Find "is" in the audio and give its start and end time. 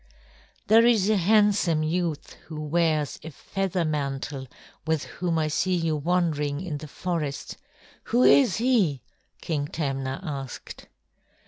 0.83-1.11, 8.23-8.55